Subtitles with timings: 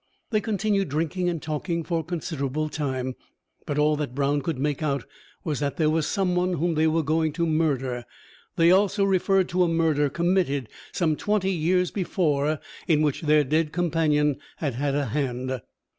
[0.31, 3.13] They continued drinking and talking for a considerable time,
[3.67, 5.05] but all that Brown could make out
[5.43, 8.05] was that there was someone whom they were going to murder.
[8.55, 13.71] They also referred to a murder committed some twenty years before, in which their dead
[13.71, 15.61] companion had had a hand.